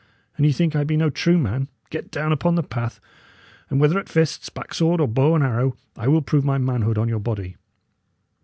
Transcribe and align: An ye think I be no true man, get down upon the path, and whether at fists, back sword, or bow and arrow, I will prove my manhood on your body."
An 0.35 0.45
ye 0.45 0.51
think 0.51 0.75
I 0.75 0.83
be 0.83 0.97
no 0.97 1.11
true 1.11 1.37
man, 1.37 1.67
get 1.91 2.09
down 2.09 2.31
upon 2.31 2.55
the 2.55 2.63
path, 2.63 2.99
and 3.69 3.79
whether 3.79 3.99
at 3.99 4.09
fists, 4.09 4.49
back 4.49 4.73
sword, 4.73 4.99
or 4.99 5.07
bow 5.07 5.35
and 5.35 5.43
arrow, 5.43 5.75
I 5.95 6.07
will 6.07 6.23
prove 6.23 6.43
my 6.43 6.57
manhood 6.57 6.97
on 6.97 7.07
your 7.07 7.19
body." 7.19 7.55